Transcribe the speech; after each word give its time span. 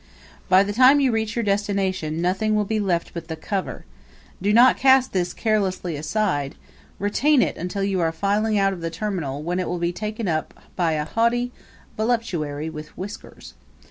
By 0.49 0.63
the 0.63 0.73
time 0.73 0.99
you 0.99 1.11
reach 1.11 1.35
your 1.35 1.43
destination 1.43 2.23
nothing 2.23 2.55
will 2.55 2.65
be 2.65 2.79
left 2.79 3.13
but 3.13 3.27
the 3.27 3.35
cover; 3.35 3.85
but 3.85 4.41
do 4.43 4.51
not 4.51 4.75
cast 4.75 5.13
this 5.13 5.31
carelessly 5.31 5.95
aside; 5.95 6.55
retain 6.97 7.43
it 7.43 7.55
until 7.55 7.83
you 7.83 7.99
are 7.99 8.11
filing 8.11 8.57
out 8.57 8.73
of 8.73 8.81
the 8.81 8.89
terminal, 8.89 9.43
when 9.43 9.59
it 9.59 9.67
will 9.67 9.77
be 9.77 9.93
taken 9.93 10.27
up 10.27 10.55
by 10.75 10.93
a 10.93 11.05
haughty 11.05 11.51
voluptuary 11.97 12.67
with 12.67 12.97
whiskers. 12.97 13.53